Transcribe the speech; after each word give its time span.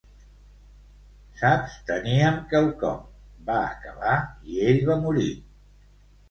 Saps, 1.41 1.75
teníem 1.89 2.39
quelcom, 2.53 3.05
va 3.51 3.59
acabar 3.67 4.17
i 4.55 4.59
ell 4.73 4.83
va 4.91 4.97
morir. 5.05 5.29